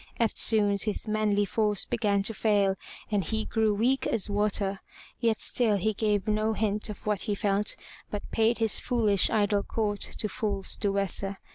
Eftsoons 0.19 0.85
his 0.85 1.07
manly 1.07 1.45
force 1.45 1.85
began 1.85 2.23
to 2.23 2.33
fail 2.33 2.75
and 3.11 3.23
he 3.23 3.45
grew 3.45 3.71
weak 3.75 4.07
as 4.07 4.31
water. 4.31 4.79
Yet 5.19 5.39
still 5.39 5.77
he 5.77 5.93
gave 5.93 6.27
no 6.27 6.53
hint 6.53 6.89
of 6.89 7.05
what 7.05 7.19
he 7.21 7.35
felt 7.35 7.75
but 8.09 8.31
paid 8.31 8.57
his 8.57 8.79
foolish 8.79 9.29
idle 9.29 9.61
court 9.61 9.99
to 9.99 10.27
false 10.27 10.75
Duessa. 10.75 11.37